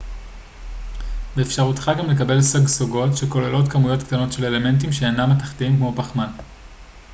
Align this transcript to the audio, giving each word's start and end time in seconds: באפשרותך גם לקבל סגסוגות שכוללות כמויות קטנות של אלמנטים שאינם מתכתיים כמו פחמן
באפשרותך 1.35 1.91
גם 1.99 2.09
לקבל 2.09 2.41
סגסוגות 2.41 3.17
שכוללות 3.17 3.67
כמויות 3.71 4.03
קטנות 4.03 4.31
של 4.33 4.45
אלמנטים 4.45 4.91
שאינם 4.91 5.29
מתכתיים 5.29 5.75
כמו 5.77 5.93
פחמן 5.95 6.29